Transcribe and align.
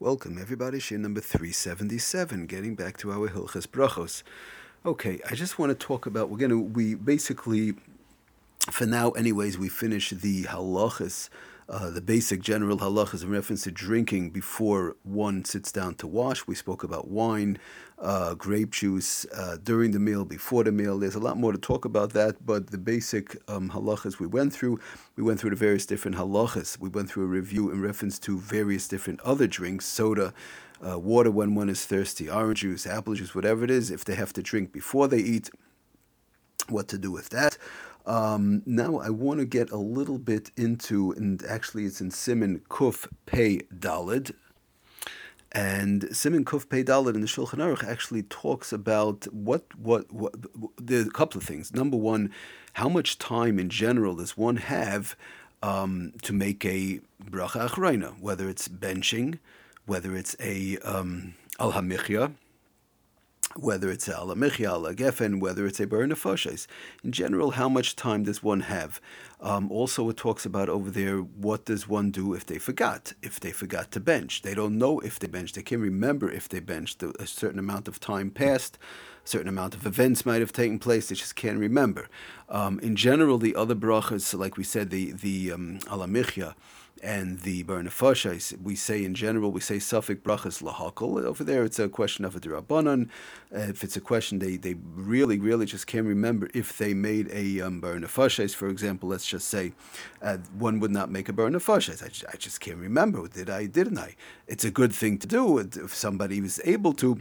Welcome, 0.00 0.38
everybody. 0.38 0.80
Shir 0.80 0.98
number 0.98 1.20
377, 1.20 2.46
getting 2.46 2.74
back 2.74 2.96
to 2.98 3.12
our 3.12 3.28
Hilchas 3.28 3.68
Brachos. 3.68 4.24
Okay, 4.84 5.20
I 5.30 5.36
just 5.36 5.56
want 5.56 5.70
to 5.70 5.86
talk 5.86 6.04
about, 6.04 6.30
we're 6.30 6.36
going 6.36 6.50
to, 6.50 6.60
we 6.60 6.96
basically, 6.96 7.74
for 8.72 8.86
now, 8.86 9.12
anyways, 9.12 9.56
we 9.56 9.68
finish 9.68 10.10
the 10.10 10.42
halachas 10.46 11.28
uh, 11.68 11.90
the 11.90 12.00
basic 12.00 12.42
general 12.42 12.78
halachas 12.78 13.22
in 13.22 13.30
reference 13.30 13.64
to 13.64 13.70
drinking 13.70 14.30
before 14.30 14.96
one 15.02 15.44
sits 15.44 15.72
down 15.72 15.94
to 15.94 16.06
wash. 16.06 16.46
We 16.46 16.54
spoke 16.54 16.84
about 16.84 17.08
wine, 17.08 17.58
uh, 17.98 18.34
grape 18.34 18.72
juice 18.72 19.24
uh, 19.34 19.56
during 19.62 19.92
the 19.92 19.98
meal, 19.98 20.24
before 20.24 20.64
the 20.64 20.72
meal. 20.72 20.98
There's 20.98 21.14
a 21.14 21.20
lot 21.20 21.38
more 21.38 21.52
to 21.52 21.58
talk 21.58 21.84
about 21.84 22.12
that, 22.12 22.44
but 22.44 22.70
the 22.70 22.78
basic 22.78 23.36
um, 23.48 23.70
halachas 23.70 24.18
we 24.18 24.26
went 24.26 24.52
through, 24.52 24.78
we 25.16 25.22
went 25.22 25.40
through 25.40 25.50
the 25.50 25.56
various 25.56 25.86
different 25.86 26.16
halachas. 26.16 26.78
We 26.78 26.90
went 26.90 27.08
through 27.08 27.24
a 27.24 27.28
review 27.28 27.70
in 27.70 27.80
reference 27.80 28.18
to 28.20 28.38
various 28.38 28.86
different 28.86 29.20
other 29.20 29.46
drinks, 29.46 29.86
soda. 29.86 30.34
Uh, 30.86 30.98
water 30.98 31.30
when 31.30 31.54
one 31.54 31.70
is 31.70 31.86
thirsty, 31.86 32.28
orange 32.28 32.60
juice, 32.60 32.86
apple 32.86 33.14
juice, 33.14 33.34
whatever 33.34 33.64
it 33.64 33.70
is, 33.70 33.90
if 33.90 34.04
they 34.04 34.16
have 34.16 34.34
to 34.34 34.42
drink 34.42 34.70
before 34.70 35.08
they 35.08 35.18
eat, 35.18 35.48
what 36.68 36.88
to 36.88 36.98
do 36.98 37.10
with 37.10 37.30
that. 37.30 37.56
Um, 38.06 38.62
now 38.66 38.98
I 38.98 39.10
want 39.10 39.40
to 39.40 39.46
get 39.46 39.70
a 39.70 39.76
little 39.76 40.18
bit 40.18 40.50
into, 40.56 41.12
and 41.12 41.42
actually 41.44 41.86
it's 41.86 42.00
in 42.00 42.10
Siman 42.10 42.60
Kuf 42.68 43.08
Pei 43.26 43.60
Dalid. 43.74 44.34
And 45.52 46.02
Siman 46.02 46.44
Kuf 46.44 46.68
Pei 46.68 46.82
Dalid 46.84 47.14
in 47.14 47.20
the 47.20 47.26
Shulchan 47.26 47.58
Aruch 47.58 47.84
actually 47.84 48.24
talks 48.24 48.72
about 48.72 49.24
what, 49.32 49.64
what, 49.78 50.12
what, 50.12 50.34
there's 50.76 51.06
a 51.06 51.10
couple 51.10 51.38
of 51.38 51.44
things. 51.44 51.72
Number 51.72 51.96
one, 51.96 52.32
how 52.74 52.88
much 52.88 53.18
time 53.18 53.58
in 53.58 53.70
general 53.70 54.16
does 54.16 54.36
one 54.36 54.56
have 54.56 55.16
um, 55.62 56.12
to 56.22 56.32
make 56.32 56.64
a 56.64 57.00
bracha 57.24 57.68
achreina, 57.68 58.20
whether 58.20 58.48
it's 58.48 58.68
benching, 58.68 59.38
whether 59.86 60.14
it's 60.16 60.36
a 60.40 60.76
um, 60.78 61.34
al 61.58 61.72
hamichya, 61.72 62.34
whether 63.56 63.90
it's 63.90 64.08
a 64.08 64.14
al 64.14 64.28
hamichya, 64.28 64.90
a 64.90 64.94
gefen, 64.94 65.40
whether 65.40 65.66
it's 65.66 65.80
a 65.80 65.86
ber 65.86 66.06
nefashis. 66.06 66.66
In 67.02 67.12
general, 67.12 67.52
how 67.52 67.68
much 67.68 67.96
time 67.96 68.24
does 68.24 68.42
one 68.42 68.60
have? 68.60 69.00
Um, 69.40 69.70
also, 69.70 70.08
it 70.08 70.16
talks 70.16 70.46
about 70.46 70.68
over 70.68 70.90
there 70.90 71.18
what 71.18 71.66
does 71.66 71.88
one 71.88 72.10
do 72.10 72.34
if 72.34 72.46
they 72.46 72.58
forgot, 72.58 73.12
if 73.22 73.38
they 73.40 73.52
forgot 73.52 73.90
to 73.92 74.00
bench. 74.00 74.42
They 74.42 74.54
don't 74.54 74.78
know 74.78 75.00
if 75.00 75.18
they 75.18 75.26
bench. 75.26 75.52
They 75.52 75.62
can't 75.62 75.80
remember 75.80 76.30
if 76.30 76.48
they 76.48 76.60
benched. 76.60 77.02
A 77.02 77.26
certain 77.26 77.58
amount 77.58 77.88
of 77.88 78.00
time 78.00 78.30
passed, 78.30 78.78
a 79.24 79.28
certain 79.28 79.48
amount 79.48 79.74
of 79.74 79.86
events 79.86 80.24
might 80.24 80.40
have 80.40 80.52
taken 80.52 80.78
place. 80.78 81.08
They 81.08 81.14
just 81.14 81.36
can't 81.36 81.58
remember. 81.58 82.08
Um, 82.48 82.78
in 82.80 82.96
general, 82.96 83.38
the 83.38 83.54
other 83.54 83.74
brachas, 83.74 84.38
like 84.38 84.56
we 84.56 84.64
said, 84.64 84.90
the 84.90 85.12
the 85.12 85.52
um, 85.52 85.78
al 85.90 85.98
hamichya 85.98 86.54
and 87.02 87.40
the 87.40 87.64
Bernafashais, 87.64 88.60
we 88.62 88.74
say 88.76 89.04
in 89.04 89.14
general, 89.14 89.50
we 89.52 89.60
say 89.60 89.76
Sofek 89.76 90.22
brachas 90.22 90.62
lahakol. 90.62 91.22
Over 91.22 91.44
there, 91.44 91.64
it's 91.64 91.78
a 91.78 91.88
question 91.88 92.24
of 92.24 92.34
a 92.34 92.40
derabanan. 92.40 93.08
Uh, 93.54 93.58
if 93.58 93.84
it's 93.84 93.96
a 93.96 94.00
question 94.00 94.38
they, 94.38 94.56
they 94.56 94.74
really, 94.94 95.38
really 95.38 95.66
just 95.66 95.86
can't 95.86 96.06
remember 96.06 96.48
if 96.54 96.78
they 96.78 96.94
made 96.94 97.28
a 97.32 97.60
um, 97.60 97.80
Bernafashais, 97.82 98.54
for 98.54 98.68
example, 98.68 99.08
let's 99.08 99.26
just 99.26 99.48
say 99.48 99.72
uh, 100.22 100.38
one 100.58 100.80
would 100.80 100.92
not 100.92 101.10
make 101.10 101.28
a 101.28 101.32
Bernafashais. 101.32 102.02
I, 102.02 102.30
I 102.32 102.36
just 102.36 102.60
can't 102.60 102.78
remember. 102.78 103.26
Did 103.28 103.50
I, 103.50 103.66
didn't 103.66 103.98
I? 103.98 104.16
It's 104.46 104.64
a 104.64 104.70
good 104.70 104.92
thing 104.92 105.18
to 105.18 105.26
do 105.26 105.58
if 105.58 105.94
somebody 105.94 106.40
was 106.40 106.60
able 106.64 106.92
to 106.94 107.20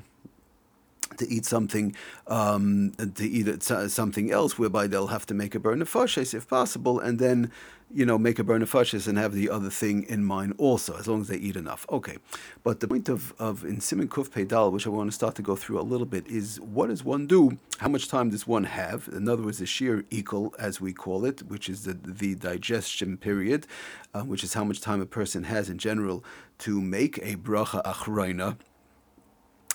to 1.17 1.27
eat 1.29 1.45
something, 1.45 1.95
um, 2.27 2.93
to 3.15 3.25
eat 3.25 3.63
something 3.63 4.31
else, 4.31 4.57
whereby 4.57 4.87
they'll 4.87 5.07
have 5.07 5.25
to 5.27 5.33
make 5.33 5.55
a 5.55 5.59
burn 5.59 5.81
of 5.81 5.89
fashes 5.89 6.33
if 6.33 6.47
possible, 6.47 6.99
and 6.99 7.19
then, 7.19 7.51
you 7.93 8.05
know, 8.05 8.17
make 8.17 8.39
a 8.39 8.43
burn 8.43 8.61
of 8.61 8.69
fashes 8.69 9.07
and 9.07 9.17
have 9.17 9.33
the 9.33 9.49
other 9.49 9.69
thing 9.69 10.03
in 10.03 10.23
mind 10.25 10.55
also, 10.57 10.97
as 10.97 11.07
long 11.07 11.21
as 11.21 11.27
they 11.27 11.37
eat 11.37 11.55
enough. 11.55 11.85
Okay, 11.89 12.17
but 12.63 12.79
the 12.79 12.87
point 12.87 13.09
of, 13.09 13.33
of 13.39 13.63
in 13.63 13.77
Siman 13.77 14.07
Kuf 14.07 14.31
Pedal, 14.31 14.71
which 14.71 14.87
I 14.87 14.89
want 14.89 15.09
to 15.09 15.15
start 15.15 15.35
to 15.35 15.41
go 15.41 15.55
through 15.55 15.79
a 15.79 15.83
little 15.83 16.07
bit, 16.07 16.27
is 16.27 16.59
what 16.59 16.87
does 16.87 17.03
one 17.03 17.27
do? 17.27 17.57
How 17.79 17.89
much 17.89 18.07
time 18.07 18.29
does 18.29 18.47
one 18.47 18.63
have? 18.63 19.09
In 19.11 19.27
other 19.27 19.43
words, 19.43 19.59
the 19.59 19.65
shiur 19.65 20.03
ikul, 20.03 20.53
as 20.57 20.81
we 20.81 20.93
call 20.93 21.25
it, 21.25 21.43
which 21.43 21.69
is 21.69 21.83
the, 21.83 21.93
the 21.93 22.35
digestion 22.35 23.17
period, 23.17 23.67
uh, 24.13 24.21
which 24.21 24.43
is 24.43 24.53
how 24.53 24.63
much 24.63 24.81
time 24.81 25.01
a 25.01 25.05
person 25.05 25.43
has 25.43 25.69
in 25.69 25.77
general 25.77 26.23
to 26.59 26.81
make 26.81 27.17
a 27.19 27.35
bracha 27.35 27.83
achroina 27.83 28.57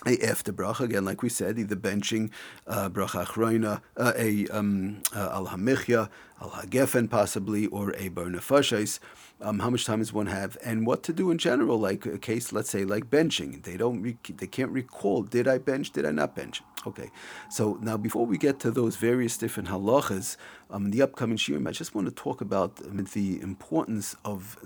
after 0.05 0.53
bracha 0.53 0.81
again, 0.81 1.05
like 1.05 1.21
we 1.21 1.29
said, 1.29 1.59
either 1.59 1.75
benching 1.75 2.31
uh, 2.67 2.89
bracha 2.89 3.25
achroina, 3.25 3.81
uh, 3.97 4.13
a 4.15 4.47
um, 4.47 5.01
uh, 5.15 5.29
al 5.33 5.47
hamichya, 5.47 6.09
al 6.41 6.51
hagefen 6.51 7.09
possibly, 7.09 7.67
or 7.67 7.93
a 7.97 8.09
bar 8.09 8.25
nefashais. 8.25 8.99
Um, 9.41 9.59
how 9.59 9.69
much 9.69 9.85
time 9.85 9.99
does 9.99 10.11
one 10.11 10.27
have, 10.27 10.57
and 10.65 10.85
what 10.85 11.01
to 11.03 11.13
do 11.13 11.31
in 11.31 11.37
general? 11.37 11.79
Like 11.79 12.05
a 12.05 12.17
case, 12.17 12.51
let's 12.51 12.69
say, 12.69 12.83
like 12.83 13.09
benching. 13.09 13.63
They 13.63 13.77
don't, 13.77 14.03
they 14.37 14.47
can't 14.47 14.71
recall. 14.71 15.23
Did 15.23 15.47
I 15.47 15.57
bench? 15.59 15.91
Did 15.91 16.05
I 16.05 16.11
not 16.11 16.35
bench? 16.35 16.61
Okay. 16.85 17.09
So 17.49 17.77
now, 17.81 17.95
before 17.95 18.25
we 18.25 18.37
get 18.37 18.59
to 18.61 18.71
those 18.71 18.95
various 18.97 19.37
different 19.37 19.69
halachas, 19.69 20.37
um, 20.69 20.85
in 20.85 20.91
the 20.91 21.01
upcoming 21.01 21.37
shiurim, 21.37 21.67
I 21.67 21.71
just 21.71 21.95
want 21.95 22.07
to 22.07 22.13
talk 22.13 22.41
about 22.41 22.79
um, 22.85 23.05
the 23.13 23.41
importance 23.41 24.15
of 24.25 24.57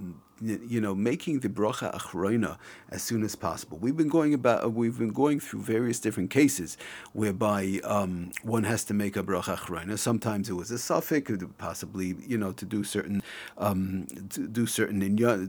you 0.44 0.82
know, 0.82 0.94
making 0.94 1.40
the 1.40 1.50
bracha 1.50 1.94
achroina 1.94 2.58
as 2.90 3.02
soon 3.02 3.24
as 3.24 3.36
possible. 3.36 3.78
We've 3.78 3.96
been 3.96 4.10
going 4.10 4.34
about, 4.34 4.74
we've 4.74 4.98
been 4.98 5.14
going 5.14 5.40
through 5.40 5.62
various 5.62 6.00
different 6.00 6.32
cases 6.32 6.78
whereby 7.14 7.80
um, 7.84 8.32
one 8.42 8.64
has 8.64 8.84
to 8.86 8.94
make 8.94 9.16
a 9.16 9.24
bracha 9.24 9.58
achroina. 9.58 9.98
Sometimes 9.98 10.50
it 10.50 10.54
was 10.54 10.72
a 10.72 10.78
suffix, 10.78 11.32
possibly, 11.68 12.10
you 12.28 12.38
know, 12.42 12.52
to 12.62 12.66
do 12.76 12.84
certain, 12.84 13.24
um, 13.58 14.06
to 14.36 14.42
do 14.60 14.66
certain 14.66 15.00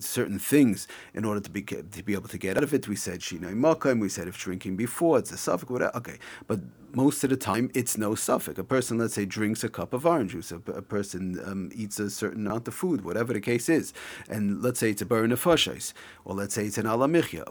certain 0.00 0.38
things 0.52 0.86
in 1.18 1.22
order 1.28 1.40
to 1.40 1.50
be 1.56 1.62
to 1.96 2.02
be 2.08 2.14
able 2.18 2.30
to 2.36 2.38
get 2.38 2.56
out 2.56 2.64
of 2.66 2.72
it. 2.76 2.82
We 2.94 2.98
said 3.06 3.18
shinoi 3.26 3.54
makam. 3.66 3.96
We 4.00 4.08
said 4.16 4.26
if 4.28 4.36
drinking 4.46 4.76
before 4.76 5.14
it's 5.20 5.32
a 5.32 5.36
suffix, 5.36 5.68
whatever. 5.70 5.96
Okay, 6.00 6.18
but 6.46 6.60
most 6.94 7.24
of 7.24 7.30
the 7.30 7.36
time 7.36 7.64
it's 7.74 7.94
no 7.98 8.14
suffix. 8.14 8.56
A 8.58 8.64
person, 8.76 8.98
let's 9.02 9.14
say, 9.18 9.24
drinks 9.38 9.64
a 9.64 9.70
cup 9.78 9.92
of 9.92 10.06
orange 10.06 10.32
juice. 10.32 10.52
A, 10.52 10.60
a 10.82 10.84
person 10.96 11.22
um, 11.48 11.62
eats 11.74 11.98
a 11.98 12.08
certain 12.08 12.46
amount 12.46 12.68
of 12.68 12.74
food, 12.74 12.98
whatever 13.08 13.32
the 13.32 13.40
case 13.40 13.68
is, 13.68 13.86
and 14.34 14.62
let's 14.62 14.78
say 14.78 14.90
it's 14.90 15.02
a 15.02 15.06
bar 15.06 15.22
nefashis, 15.32 15.92
or 16.24 16.32
let's 16.40 16.54
say 16.54 16.64
it's 16.68 16.78
an 16.78 16.86
al 16.86 16.98
hamichya. 16.98 17.42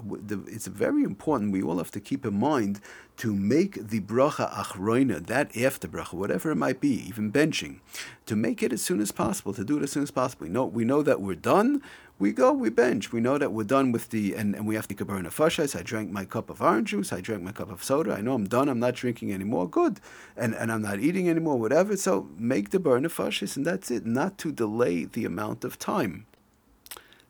It's 0.55 0.67
very 0.85 1.03
important. 1.03 1.51
We 1.51 1.61
all 1.67 1.79
have 1.83 1.91
to 1.91 1.99
keep 2.09 2.25
in 2.25 2.35
mind 2.51 2.79
to 3.15 3.33
make 3.55 3.73
the 3.91 4.01
bracha 4.11 4.45
achroina, 4.61 5.17
that 5.33 5.47
after 5.57 5.87
bracha, 5.87 6.13
whatever 6.13 6.47
it 6.51 6.55
might 6.55 6.79
be, 6.87 6.93
even 7.09 7.31
benching, 7.31 7.75
to 8.25 8.35
make 8.35 8.52
it 8.61 8.73
as 8.73 8.81
soon 8.81 8.99
as 8.99 9.11
possible, 9.11 9.53
to 9.53 9.63
do 9.63 9.77
it 9.77 9.83
as 9.83 9.91
soon 9.91 10.03
as 10.03 10.11
possible. 10.11 10.45
We 10.45 10.51
know, 10.51 10.65
we 10.65 10.85
know 10.85 11.01
that 11.01 11.21
we're 11.21 11.35
done, 11.35 11.81
we 12.19 12.31
go, 12.31 12.53
we 12.53 12.69
bench. 12.69 13.11
We 13.11 13.21
know 13.21 13.37
that 13.37 13.51
we're 13.51 13.63
done 13.63 13.91
with 13.91 14.09
the, 14.09 14.35
and, 14.35 14.53
and 14.55 14.67
we 14.67 14.75
have 14.75 14.87
to 14.87 15.05
burn 15.05 15.25
a 15.25 15.29
fashas. 15.29 15.75
I 15.75 15.81
drank 15.81 16.11
my 16.11 16.25
cup 16.25 16.49
of 16.49 16.61
orange 16.61 16.89
juice, 16.89 17.11
I 17.11 17.21
drank 17.21 17.41
my 17.41 17.51
cup 17.51 17.71
of 17.71 17.83
soda, 17.83 18.13
I 18.13 18.21
know 18.21 18.33
I'm 18.33 18.47
done, 18.47 18.69
I'm 18.69 18.79
not 18.79 18.93
drinking 18.93 19.33
anymore, 19.33 19.67
good. 19.67 19.99
And, 20.37 20.53
and 20.53 20.71
I'm 20.71 20.83
not 20.83 20.99
eating 20.99 21.27
anymore, 21.29 21.59
whatever. 21.59 21.97
So 21.97 22.29
make 22.37 22.69
the 22.69 22.79
burn 22.79 23.05
of 23.05 23.13
fashas, 23.13 23.57
and 23.57 23.65
that's 23.65 23.89
it, 23.89 24.05
not 24.05 24.37
to 24.39 24.51
delay 24.51 25.05
the 25.05 25.25
amount 25.25 25.63
of 25.63 25.79
time. 25.79 26.27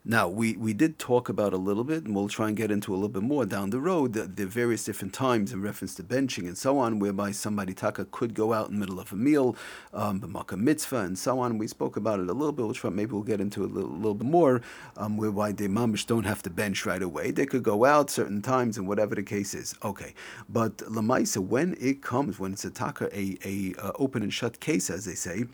Now, 0.06 0.28
we, 0.28 0.58
we 0.58 0.74
did 0.74 1.00
talk 1.00 1.30
about 1.30 1.54
a 1.54 1.58
little 1.58 1.86
bit, 1.86 2.04
and 2.04 2.14
we'll 2.14 2.28
try 2.28 2.50
and 2.50 2.58
get 2.58 2.70
into 2.72 2.92
a 2.92 2.96
little 2.96 3.08
bit 3.08 3.24
more 3.24 3.46
down 3.46 3.70
the 3.70 3.80
road, 3.80 4.12
the, 4.12 4.24
the 4.24 4.46
various 4.46 4.84
different 4.84 5.14
times 5.14 5.54
in 5.54 5.62
reference 5.62 5.96
to 5.96 6.04
benching 6.04 6.46
and 6.46 6.58
so 6.58 6.78
on, 6.78 7.00
whereby 7.00 7.32
somebody 7.32 7.74
taka 7.74 8.04
could 8.12 8.34
go 8.34 8.52
out 8.52 8.68
in 8.68 8.74
the 8.74 8.80
middle 8.82 9.00
of 9.00 9.14
a 9.14 9.16
meal, 9.16 9.56
um, 9.94 10.20
b'maka 10.20 10.58
mitzvah, 10.58 10.98
and 10.98 11.18
so 11.18 11.40
on. 11.40 11.58
We 11.58 11.68
spoke 11.68 11.96
about 11.96 12.20
it 12.20 12.28
a 12.28 12.34
little 12.34 12.52
bit, 12.52 12.68
which 12.68 12.84
maybe 12.84 13.14
we'll 13.14 13.24
get 13.24 13.40
into 13.40 13.64
a 13.64 13.66
little, 13.66 13.92
little 13.92 14.14
bit 14.14 14.28
more, 14.28 14.62
um, 14.98 15.16
whereby 15.16 15.54
the 15.54 15.70
mamish 15.70 16.06
don't 16.06 16.26
have 16.26 16.44
to 16.44 16.50
bench 16.50 16.86
right 16.86 17.02
away. 17.02 17.32
They 17.32 17.46
could 17.46 17.64
go 17.64 17.86
out 17.86 18.10
certain 18.10 18.42
times 18.42 18.78
and 18.78 18.86
whatever 18.86 19.16
the 19.16 19.24
case 19.24 19.54
is. 19.54 19.74
Okay, 19.86 20.14
but 20.50 20.80
lamaisa, 20.80 21.38
when 21.38 21.78
it 21.80 22.02
comes, 22.02 22.40
when 22.40 22.52
it's 22.52 22.66
a 22.66 22.72
taka, 22.72 23.08
a, 23.18 23.38
a 23.46 23.74
uh, 23.82 23.92
open 23.96 24.22
and 24.22 24.34
shut 24.34 24.60
case, 24.60 24.90
as 24.90 25.06
they 25.06 25.16
say, 25.16 25.46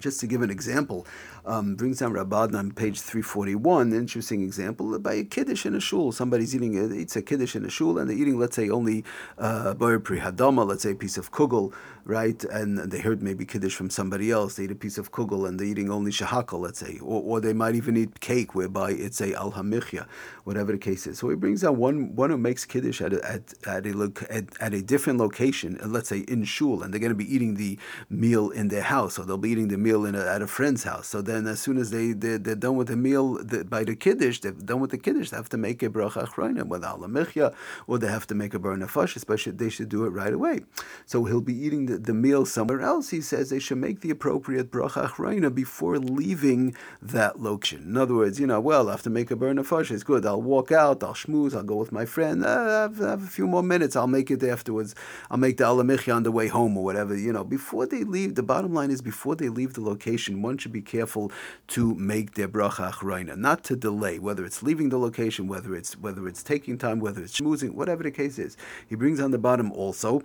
just 0.00 0.20
to 0.20 0.26
give 0.26 0.42
an 0.42 0.50
example, 0.50 1.06
um, 1.44 1.74
brings 1.74 1.98
down 1.98 2.12
Rabban 2.12 2.54
on 2.54 2.72
page 2.72 3.00
341, 3.00 3.92
an 3.92 3.98
interesting 3.98 4.42
example 4.42 4.98
by 4.98 5.14
a 5.14 5.24
kiddush 5.24 5.66
in 5.66 5.74
a 5.74 5.80
shul. 5.80 6.12
Somebody's 6.12 6.54
eating, 6.54 6.78
a, 6.78 6.94
eats 6.94 7.16
a 7.16 7.22
kiddush 7.22 7.56
in 7.56 7.64
a 7.64 7.70
shul, 7.70 7.98
and 7.98 8.08
they're 8.08 8.16
eating, 8.16 8.38
let's 8.38 8.56
say, 8.56 8.68
only 8.68 9.04
uh, 9.38 9.74
pri 9.74 10.20
hadama, 10.20 10.66
let's 10.66 10.82
say 10.82 10.92
a 10.92 10.94
piece 10.94 11.16
of 11.16 11.32
kugel, 11.32 11.72
right? 12.04 12.42
And 12.44 12.78
they 12.78 13.00
heard 13.00 13.22
maybe 13.22 13.44
kiddush 13.44 13.74
from 13.74 13.90
somebody 13.90 14.30
else. 14.30 14.56
They 14.56 14.64
eat 14.64 14.70
a 14.70 14.74
piece 14.74 14.98
of 14.98 15.12
kugel, 15.12 15.48
and 15.48 15.58
they're 15.58 15.66
eating 15.66 15.90
only 15.90 16.10
shahakal, 16.10 16.60
let's 16.60 16.78
say. 16.78 16.98
Or, 17.00 17.22
or 17.22 17.40
they 17.40 17.52
might 17.52 17.74
even 17.74 17.96
eat 17.96 18.20
cake, 18.20 18.54
whereby 18.54 18.92
it's 18.92 19.20
a 19.20 19.34
al 19.34 19.52
hamichya, 19.52 20.06
whatever 20.44 20.72
the 20.72 20.78
case 20.78 21.06
is. 21.06 21.18
So 21.18 21.28
he 21.28 21.36
brings 21.36 21.62
down 21.62 21.76
one, 21.76 22.14
one 22.14 22.30
who 22.30 22.38
makes 22.38 22.64
kiddush 22.64 23.00
at 23.00 23.12
a, 23.12 23.24
at, 23.26 23.54
at, 23.66 23.86
a, 23.86 24.12
at, 24.30 24.44
at 24.60 24.74
a 24.74 24.82
different 24.82 25.18
location, 25.18 25.78
let's 25.84 26.08
say 26.08 26.20
in 26.20 26.44
shul, 26.44 26.82
and 26.82 26.92
they're 26.92 27.00
going 27.00 27.10
to 27.10 27.16
be 27.16 27.32
eating 27.34 27.54
the 27.54 27.78
meal 28.08 28.50
in 28.50 28.68
their 28.68 28.82
house, 28.82 29.18
or 29.18 29.24
they'll 29.24 29.38
be 29.38 29.50
eating 29.50 29.68
the 29.68 29.78
meal 29.78 29.89
meal 29.90 30.06
a, 30.06 30.34
at 30.34 30.42
a 30.42 30.46
friend's 30.46 30.84
house. 30.84 31.06
So 31.08 31.22
then, 31.22 31.46
as 31.46 31.60
soon 31.60 31.76
as 31.78 31.90
they 31.90 32.12
they're, 32.12 32.38
they're 32.38 32.54
done 32.54 32.76
with 32.76 32.88
the 32.88 32.96
meal 32.96 33.42
the, 33.42 33.64
by 33.64 33.84
the 33.84 33.96
kiddush, 33.96 34.40
they're 34.40 34.52
done 34.52 34.80
with 34.80 34.90
the 34.90 34.98
kiddush. 34.98 35.30
They 35.30 35.36
have 35.36 35.48
to 35.50 35.56
make 35.56 35.82
a 35.82 35.88
bracha 35.88 36.26
achrayna 36.26 36.64
with 36.66 36.84
al 36.84 36.98
hamichya, 36.98 37.54
or 37.86 37.98
they 37.98 38.08
have 38.08 38.26
to 38.28 38.34
make 38.34 38.54
a 38.54 38.58
bar. 38.58 38.70
Especially 38.70 39.52
they 39.52 39.68
should 39.68 39.88
do 39.88 40.04
it 40.04 40.10
right 40.10 40.32
away. 40.32 40.60
So 41.06 41.24
he'll 41.24 41.40
be 41.40 41.54
eating 41.66 41.86
the, 41.86 41.98
the 41.98 42.14
meal 42.14 42.46
somewhere 42.46 42.80
else. 42.80 43.10
He 43.10 43.20
says 43.20 43.50
they 43.50 43.58
should 43.58 43.78
make 43.78 44.00
the 44.00 44.10
appropriate 44.10 44.70
bracha 44.70 45.08
achrayna 45.08 45.52
before 45.54 45.98
leaving 45.98 46.76
that 47.02 47.40
location. 47.40 47.82
In 47.90 47.96
other 47.96 48.14
words, 48.14 48.38
you 48.38 48.46
know, 48.46 48.60
well, 48.60 48.88
I 48.88 48.92
have 48.92 49.02
to 49.02 49.10
make 49.10 49.30
a 49.30 49.36
bar. 49.36 49.50
It's 49.50 50.04
good. 50.04 50.24
I'll 50.24 50.42
walk 50.42 50.70
out. 50.70 51.02
I'll 51.02 51.14
schmooze. 51.14 51.54
I'll 51.56 51.62
go 51.64 51.76
with 51.76 51.92
my 51.92 52.04
friend. 52.04 52.44
Uh, 52.44 52.48
I 52.48 52.82
have, 52.82 53.02
I 53.02 53.10
have 53.10 53.24
a 53.24 53.26
few 53.26 53.46
more 53.46 53.62
minutes. 53.62 53.96
I'll 53.96 54.06
make 54.06 54.30
it 54.30 54.42
afterwards. 54.42 54.94
I'll 55.30 55.38
make 55.38 55.56
the 55.56 55.64
al 55.64 55.78
hamichya 55.78 56.14
on 56.14 56.22
the 56.22 56.32
way 56.32 56.48
home 56.48 56.76
or 56.78 56.84
whatever. 56.84 57.16
You 57.16 57.32
know, 57.32 57.44
before 57.44 57.86
they 57.86 58.04
leave, 58.04 58.36
the 58.36 58.42
bottom 58.42 58.72
line 58.72 58.90
is 58.90 59.02
before 59.02 59.34
they 59.34 59.48
leave 59.48 59.74
the 59.74 59.79
location, 59.80 60.42
one 60.42 60.58
should 60.58 60.72
be 60.72 60.82
careful 60.82 61.32
to 61.68 61.94
make 61.94 62.34
their 62.34 62.48
bracha 62.48 62.92
achrayna, 62.92 63.36
not 63.36 63.64
to 63.64 63.76
delay, 63.76 64.18
whether 64.18 64.44
it's 64.44 64.62
leaving 64.62 64.88
the 64.88 64.98
location, 64.98 65.48
whether 65.48 65.74
it's 65.74 65.96
whether 65.98 66.26
it's 66.28 66.42
taking 66.42 66.78
time, 66.78 67.00
whether 67.00 67.22
it's 67.22 67.40
schmoozing, 67.40 67.74
whatever 67.74 68.02
the 68.02 68.10
case 68.10 68.38
is. 68.38 68.56
He 68.86 68.94
brings 68.94 69.20
on 69.20 69.30
the 69.30 69.38
bottom 69.38 69.72
also 69.72 70.22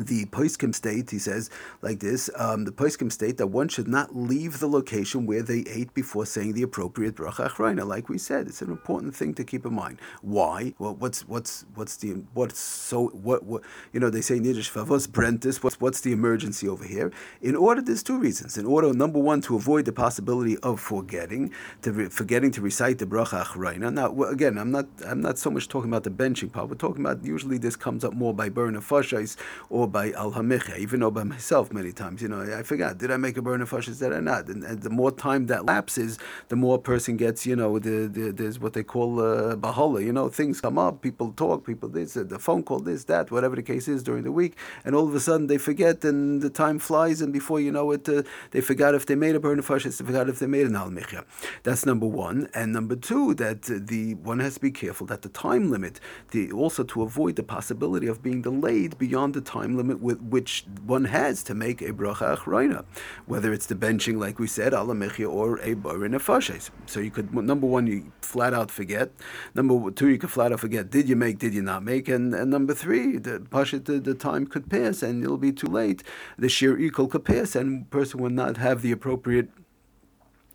the 0.00 0.26
Poiskim 0.26 0.74
state, 0.74 1.10
he 1.10 1.18
says 1.18 1.50
like 1.82 2.00
this: 2.00 2.30
um, 2.36 2.64
the 2.64 2.72
Poiskim 2.72 3.10
state 3.10 3.36
that 3.38 3.48
one 3.48 3.68
should 3.68 3.88
not 3.88 4.14
leave 4.14 4.60
the 4.60 4.68
location 4.68 5.26
where 5.26 5.42
they 5.42 5.64
ate 5.68 5.92
before 5.94 6.26
saying 6.26 6.52
the 6.52 6.62
appropriate 6.62 7.16
bracha 7.16 7.48
achrayna. 7.48 7.86
Like 7.86 8.08
we 8.08 8.18
said, 8.18 8.46
it's 8.46 8.62
an 8.62 8.70
important 8.70 9.14
thing 9.14 9.34
to 9.34 9.44
keep 9.44 9.64
in 9.66 9.74
mind. 9.74 9.98
Why? 10.22 10.74
Well, 10.78 10.94
what's 10.94 11.26
what's 11.26 11.64
what's 11.74 11.96
the 11.96 12.22
what's 12.34 12.58
so 12.58 13.08
what 13.08 13.44
what 13.44 13.62
you 13.92 14.00
know 14.00 14.10
they 14.10 14.20
say 14.20 14.36
in 14.36 14.44
Yiddish 14.44 14.70
favos 14.72 15.08
brentis. 15.08 15.62
What's 15.62 15.80
what's 15.80 16.00
the 16.00 16.12
emergency 16.12 16.68
over 16.68 16.84
here? 16.84 17.12
In 17.42 17.56
order, 17.56 17.82
there's 17.82 18.02
two 18.02 18.18
reasons. 18.18 18.56
In 18.56 18.66
order, 18.66 18.92
number 18.92 19.18
one, 19.18 19.40
to 19.42 19.56
avoid 19.56 19.84
the 19.84 19.92
possibility 19.92 20.56
of 20.58 20.80
forgetting 20.80 21.52
to 21.82 21.92
re, 21.92 22.08
forgetting 22.08 22.50
to 22.52 22.60
recite 22.60 22.98
the 22.98 23.06
bracha 23.06 23.44
achrayna. 23.44 23.92
Now, 23.92 24.22
again, 24.24 24.58
I'm 24.58 24.70
not 24.70 24.86
I'm 25.06 25.20
not 25.20 25.38
so 25.38 25.50
much 25.50 25.68
talking 25.68 25.90
about 25.90 26.04
the 26.04 26.10
benching 26.10 26.52
part. 26.52 26.68
We're 26.68 26.76
talking 26.76 27.04
about 27.04 27.24
usually 27.24 27.58
this 27.58 27.76
comes 27.76 28.04
up 28.04 28.14
more 28.14 28.32
by 28.34 28.48
burn 28.48 28.76
of 28.76 28.86
fashais 28.86 29.36
or 29.70 29.87
by 29.88 30.12
al 30.12 30.32
hamicha, 30.32 30.78
even 30.78 31.00
though 31.00 31.10
by 31.10 31.24
myself 31.24 31.72
many 31.72 31.92
times, 31.92 32.22
you 32.22 32.28
know, 32.28 32.40
I 32.40 32.62
forgot, 32.62 32.98
did 32.98 33.10
I 33.10 33.16
make 33.16 33.36
a 33.36 33.42
burn 33.42 33.60
of 33.60 33.70
fashis, 33.70 33.98
did 33.98 34.12
I 34.12 34.20
not? 34.20 34.48
And, 34.48 34.64
and, 34.64 34.82
the 34.82 34.90
more 34.90 35.10
time 35.10 35.46
that 35.46 35.66
lapses, 35.66 36.18
the 36.48 36.56
more 36.56 36.76
a 36.76 36.78
person 36.78 37.16
gets, 37.16 37.44
you 37.46 37.56
know, 37.56 37.78
the, 37.78 38.06
the, 38.06 38.32
there's 38.32 38.58
what 38.60 38.72
they 38.72 38.82
call 38.82 39.20
uh, 39.20 39.56
bahala, 39.56 40.04
you 40.04 40.12
know, 40.12 40.28
things 40.28 40.60
come 40.60 40.78
up, 40.78 41.02
people 41.02 41.32
talk, 41.32 41.66
people 41.66 41.88
this, 41.88 42.16
uh, 42.16 42.22
the 42.22 42.38
phone 42.38 42.62
call, 42.62 42.78
this, 42.78 43.04
that, 43.04 43.30
whatever 43.30 43.56
the 43.56 43.62
case 43.62 43.88
is 43.88 44.02
during 44.02 44.24
the 44.24 44.32
week, 44.32 44.56
and 44.84 44.94
all 44.94 45.06
of 45.06 45.14
a 45.14 45.20
sudden 45.20 45.46
they 45.46 45.58
forget 45.58 46.04
and 46.04 46.42
the 46.42 46.50
time 46.50 46.78
flies, 46.78 47.20
and 47.20 47.32
before 47.32 47.60
you 47.60 47.72
know 47.72 47.90
it, 47.90 48.08
uh, 48.08 48.22
they 48.52 48.60
forgot 48.60 48.94
if 48.94 49.06
they 49.06 49.14
made 49.14 49.34
a 49.34 49.40
burn 49.40 49.58
of 49.58 49.66
fashis, 49.66 49.98
they 49.98 50.04
forgot 50.04 50.28
if 50.28 50.38
they 50.38 50.46
made 50.46 50.66
an 50.66 50.76
al 50.76 50.90
hamicha. 50.90 51.24
That's 51.62 51.84
number 51.84 52.06
one. 52.06 52.48
And 52.54 52.72
number 52.72 52.96
two, 52.96 53.34
that 53.34 53.62
the 53.62 54.14
one 54.14 54.40
has 54.40 54.54
to 54.54 54.60
be 54.60 54.70
careful 54.70 55.06
that 55.08 55.22
the 55.22 55.28
time 55.28 55.70
limit, 55.70 56.00
the, 56.30 56.52
also 56.52 56.84
to 56.84 57.02
avoid 57.02 57.36
the 57.36 57.42
possibility 57.42 58.06
of 58.06 58.22
being 58.22 58.42
delayed 58.42 58.98
beyond 58.98 59.34
the 59.34 59.40
time 59.40 59.67
time 59.68 59.76
limit 59.76 60.00
with 60.00 60.20
which 60.22 60.64
one 60.84 61.04
has 61.06 61.42
to 61.44 61.54
make 61.54 61.82
a 61.82 61.92
bracha 61.92 62.36
achrayna, 62.36 62.84
whether 63.26 63.52
it's 63.52 63.66
the 63.66 63.74
benching, 63.74 64.18
like 64.18 64.38
we 64.38 64.46
said, 64.46 64.72
ala 64.72 64.94
or 65.26 65.60
a 65.60 65.74
barin 65.74 66.12
nefashes. 66.12 66.70
So 66.86 67.00
you 67.00 67.10
could 67.10 67.34
number 67.34 67.66
one, 67.66 67.86
you 67.86 68.12
flat 68.22 68.54
out 68.54 68.70
forget. 68.70 69.10
Number 69.54 69.90
two, 69.90 70.08
you 70.08 70.18
could 70.18 70.30
flat 70.30 70.52
out 70.52 70.60
forget. 70.60 70.90
Did 70.90 71.08
you 71.08 71.16
make? 71.16 71.38
Did 71.38 71.54
you 71.54 71.62
not 71.62 71.82
make? 71.82 72.08
And, 72.08 72.34
and 72.34 72.50
number 72.50 72.74
three, 72.74 73.18
the 73.18 73.40
pashit, 73.40 73.84
the, 73.84 73.98
the 73.98 74.14
time 74.14 74.46
could 74.46 74.70
pass 74.70 75.02
and 75.02 75.22
it'll 75.22 75.38
be 75.38 75.52
too 75.52 75.68
late. 75.68 76.02
The 76.38 76.48
shiur 76.48 76.78
ikul 76.78 77.10
could 77.10 77.24
pass 77.24 77.54
and 77.54 77.88
person 77.90 78.20
would 78.20 78.32
not 78.32 78.56
have 78.56 78.82
the 78.82 78.92
appropriate 78.92 79.48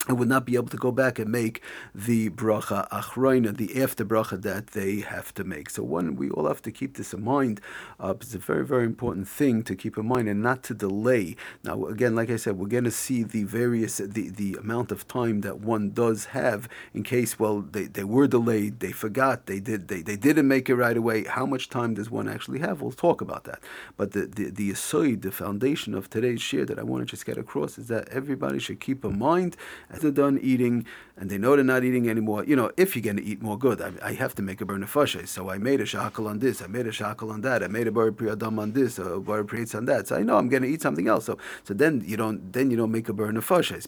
and 0.08 0.20
would 0.20 0.28
not 0.28 0.46
be 0.46 0.56
able 0.56 0.68
to 0.68 0.78
go 0.78 0.92
back 0.92 1.18
and 1.18 1.32
make 1.32 1.62
the 1.96 2.30
bracha 2.30 2.90
achrayna, 2.90 3.56
the 3.56 3.82
after 3.82 4.04
bracha 4.04 4.42
that 4.42 4.68
they 4.68 5.00
have 5.00 5.34
to 5.34 5.44
make. 5.44 5.70
So 5.70 5.84
one, 5.84 6.16
we 6.16 6.30
all 6.30 6.48
have 6.48 6.62
to 6.64 6.72
keep 6.72 6.98
this 6.98 7.14
in 7.14 7.24
mind. 7.24 7.62
Uh, 8.00 8.14
it's 8.20 8.36
a 8.36 8.38
very, 8.38 8.66
very 8.66 8.84
important 8.84 9.28
thing 9.28 9.64
to 9.64 9.76
keep 9.76 9.98
in 9.98 10.06
mind 10.06 10.28
and 10.28 10.42
not 10.42 10.64
to 10.64 10.74
delay. 10.74 11.36
Now, 11.64 11.86
again, 11.86 12.16
like 12.16 12.30
I 12.30 12.36
said, 12.36 12.58
we're 12.58 12.68
going 12.68 12.84
to 12.84 12.92
see 12.92 13.24
the 13.24 13.44
various, 13.44 13.98
the, 13.98 14.30
the 14.30 14.56
amount 14.56 14.92
of 14.92 15.08
time 15.08 15.42
that 15.42 15.60
one 15.60 15.92
does 15.92 16.26
have 16.26 16.68
in 16.94 17.04
case, 17.04 17.40
well, 17.40 17.62
they, 17.62 17.86
they 17.86 18.04
were 18.04 18.28
delayed, 18.28 18.82
they 18.82 18.92
forgot, 18.92 19.46
they 19.46 19.60
did, 19.60 19.88
they, 19.88 20.02
they 20.02 20.18
didn't 20.18 20.48
make 20.48 20.70
it 20.70 20.76
right 20.76 20.98
away. 20.98 21.24
How 21.24 21.46
much 21.46 21.70
time 21.70 21.94
does 21.94 22.12
one 22.12 22.28
actually 22.28 22.60
have? 22.60 22.82
We'll 22.82 22.92
talk 22.92 23.22
about 23.22 23.46
that. 23.46 23.60
But 23.96 24.12
the, 24.12 24.26
the, 24.26 24.50
the 24.50 24.74
the 24.74 25.32
foundation 25.32 25.94
of 25.94 26.10
today's 26.10 26.42
share 26.42 26.66
that 26.66 26.80
I 26.80 26.84
want 26.84 27.02
to 27.02 27.06
just 27.06 27.26
get 27.26 27.38
across 27.38 27.78
is 27.78 27.88
that 27.88 28.08
everybody 28.10 28.60
should 28.60 28.80
keep 28.80 29.06
in 29.06 29.18
mind 29.18 29.56
they're 30.02 30.12
done 30.12 30.40
eating 30.42 30.86
and 31.16 31.30
they 31.30 31.38
know 31.38 31.56
they're 31.56 31.64
not 31.64 31.84
eating 31.84 32.10
anymore, 32.10 32.44
you 32.44 32.56
know, 32.56 32.72
if 32.76 32.96
you're 32.96 33.04
going 33.04 33.18
to 33.18 33.24
eat 33.24 33.42
more 33.42 33.58
good, 33.58 33.82
I, 33.82 33.92
I 34.02 34.14
have 34.14 34.34
to 34.36 34.42
make 34.42 34.62
a 34.62 34.66
burn 34.66 34.86
So 34.88 35.50
I 35.50 35.58
made 35.60 35.80
a 35.80 35.86
shakal 35.86 36.28
on 36.28 36.40
this, 36.40 36.62
I 36.62 36.68
made 36.68 36.88
a 36.88 36.92
shakal 36.92 37.32
on 37.32 37.42
that, 37.42 37.64
I 37.64 37.68
made 37.68 37.88
a 37.88 37.92
bar 37.92 38.12
priyadam 38.12 38.60
on 38.60 38.74
this, 38.74 38.98
uh, 38.98 39.18
a 39.18 39.20
bar 39.20 39.44
priyatz 39.44 39.76
on 39.76 39.86
that. 39.86 40.08
So 40.08 40.16
I 40.16 40.24
know 40.24 40.38
I'm 40.38 40.50
going 40.50 40.64
to 40.64 40.70
eat 40.70 40.82
something 40.82 41.08
else. 41.08 41.26
So 41.26 41.38
so 41.64 41.74
then 41.74 42.04
you 42.06 42.18
don't 42.18 42.52
then 42.52 42.72
you 42.72 42.78
don't 42.78 42.92
make 42.92 43.10
a 43.10 43.14
burn 43.14 43.36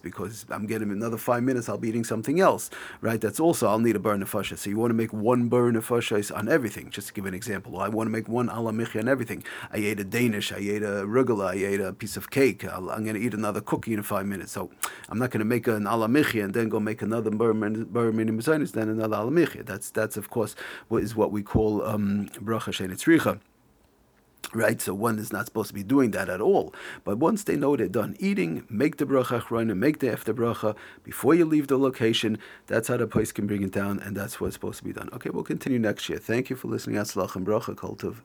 because 0.03 0.45
I'm 0.49 0.67
getting 0.67 0.91
another 0.91 1.17
five 1.17 1.43
minutes. 1.43 1.67
I'll 1.67 1.77
be 1.77 1.89
eating 1.89 2.03
something 2.03 2.39
else, 2.39 2.69
right? 3.01 3.19
That's 3.19 3.39
also 3.39 3.67
I'll 3.67 3.79
need 3.79 3.95
a 3.95 3.99
burn 3.99 4.25
So 4.25 4.69
you 4.69 4.77
want 4.77 4.91
to 4.91 4.95
make 4.95 5.11
one 5.11 5.49
burn 5.49 5.75
on 5.75 6.49
everything. 6.49 6.89
Just 6.89 7.07
to 7.07 7.13
give 7.13 7.25
an 7.25 7.33
example, 7.33 7.79
I 7.79 7.89
want 7.89 8.07
to 8.07 8.11
make 8.11 8.27
one 8.29 8.49
alamichi 8.49 8.99
on 8.99 9.07
everything. 9.07 9.43
I 9.71 9.77
ate 9.77 9.99
a 9.99 10.03
Danish, 10.03 10.51
I 10.51 10.57
ate 10.57 10.83
a 10.83 11.05
rugula, 11.05 11.51
I 11.51 11.55
ate 11.55 11.81
a 11.81 11.93
piece 11.93 12.17
of 12.17 12.29
cake. 12.29 12.65
i 12.65 12.75
am 12.75 13.03
going 13.03 13.15
to 13.15 13.19
eat 13.19 13.33
another 13.33 13.61
cookie 13.61 13.93
in 13.93 14.03
five 14.03 14.25
minutes. 14.25 14.51
So 14.51 14.69
I'm 15.09 15.17
not 15.17 15.31
going 15.31 15.39
to 15.39 15.45
make 15.45 15.67
an 15.67 15.87
alamichi 15.95 16.43
and 16.43 16.53
then 16.53 16.69
go 16.69 16.79
make 16.79 17.01
another 17.01 17.31
burn 17.31 17.59
minim 17.59 18.39
then 18.39 18.89
another 18.89 19.17
alamichi. 19.17 19.65
That's 19.65 19.89
that's 19.89 20.17
of 20.17 20.29
course 20.29 20.55
what 20.87 21.03
is 21.03 21.15
what 21.15 21.31
we 21.31 21.41
call 21.43 21.83
um, 21.83 22.29
bracha 22.41 22.71
shenetzricha. 22.71 23.39
Right, 24.53 24.79
so 24.79 24.93
one 24.93 25.17
is 25.17 25.33
not 25.33 25.47
supposed 25.47 25.69
to 25.69 25.73
be 25.73 25.83
doing 25.83 26.11
that 26.11 26.29
at 26.29 26.39
all. 26.39 26.73
But 27.03 27.17
once 27.17 27.43
they 27.43 27.55
know 27.57 27.75
they're 27.75 27.87
done 27.87 28.15
eating, 28.19 28.63
make 28.69 28.97
the 28.97 29.05
bracha 29.05 29.41
achrayna, 29.41 29.75
make 29.75 29.99
the 29.99 30.11
after 30.11 30.33
bracha 30.33 30.75
before 31.03 31.33
you 31.33 31.45
leave 31.45 31.67
the 31.67 31.77
location. 31.77 32.37
That's 32.67 32.87
how 32.87 32.97
the 32.97 33.07
place 33.07 33.31
can 33.31 33.47
bring 33.47 33.63
it 33.63 33.71
down, 33.71 33.99
and 33.99 34.15
that's 34.15 34.39
what's 34.39 34.53
supposed 34.53 34.77
to 34.77 34.83
be 34.83 34.93
done. 34.93 35.09
Okay, 35.13 35.31
we'll 35.31 35.43
continue 35.43 35.79
next 35.79 36.07
year. 36.09 36.19
Thank 36.19 36.49
you 36.49 36.55
for 36.55 36.67
listening. 36.67 36.95
Atzlach 36.97 37.35
and 37.35 37.45
bracha, 37.45 37.75
Kultiv. 37.75 38.17